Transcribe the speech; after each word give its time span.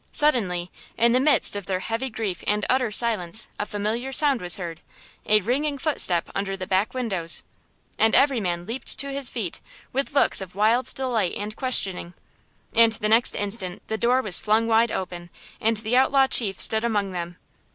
Suddenly, 0.11 0.71
in 0.97 1.11
the 1.11 1.19
midst 1.19 1.55
of 1.55 1.67
their 1.67 1.81
heavy 1.81 2.09
grief 2.09 2.43
and 2.47 2.65
utter 2.67 2.91
silence 2.91 3.47
a 3.59 3.67
familiar 3.67 4.11
sound 4.11 4.41
was 4.41 4.57
heard–a 4.57 5.41
ringing 5.41 5.77
footstep 5.77 6.27
under 6.33 6.57
the 6.57 6.65
back 6.65 6.95
windows. 6.95 7.43
And 7.99 8.15
every 8.15 8.39
man 8.39 8.65
leaped 8.65 8.97
to 8.97 9.11
his 9.11 9.29
feet, 9.29 9.59
with 9.93 10.13
looks 10.15 10.41
of 10.41 10.55
wild 10.55 10.91
delight 10.95 11.35
and 11.37 11.55
questioning. 11.55 12.15
And 12.75 12.93
the 12.93 13.09
next 13.09 13.35
instant 13.35 13.83
the 13.89 13.97
door 13.99 14.23
was 14.23 14.39
flung 14.39 14.65
wide 14.65 14.91
open, 14.91 15.29
and 15.59 15.77
the 15.77 15.95
outlaw 15.97 16.25
chief 16.25 16.59
stood 16.59 16.83
among 16.83 17.11
them! 17.11 17.37